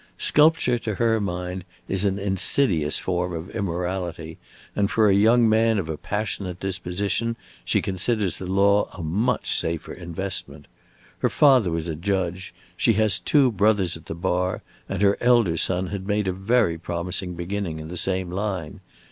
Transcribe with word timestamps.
Sculpture, 0.17 0.79
to 0.79 0.95
her 0.95 1.21
mind, 1.21 1.63
is 1.87 2.05
an 2.05 2.17
insidious 2.17 2.97
form 2.97 3.33
of 3.33 3.51
immorality, 3.51 4.39
and 4.75 4.89
for 4.89 5.07
a 5.07 5.13
young 5.13 5.47
man 5.47 5.77
of 5.77 5.89
a 5.89 5.95
passionate 5.95 6.59
disposition 6.59 7.35
she 7.63 7.83
considers 7.83 8.37
the 8.37 8.47
law 8.47 8.89
a 8.97 9.03
much 9.03 9.55
safer 9.59 9.93
investment. 9.93 10.65
Her 11.19 11.29
father 11.29 11.69
was 11.69 11.87
a 11.87 11.93
judge, 11.95 12.51
she 12.75 12.93
has 12.93 13.19
two 13.19 13.51
brothers 13.51 13.95
at 13.95 14.07
the 14.07 14.15
bar, 14.15 14.63
and 14.89 15.03
her 15.03 15.19
elder 15.21 15.55
son 15.55 15.85
had 15.93 16.07
made 16.07 16.27
a 16.27 16.33
very 16.33 16.79
promising 16.79 17.35
beginning 17.35 17.77
in 17.79 17.87
the 17.87 17.95
same 17.95 18.31
line. 18.31 18.79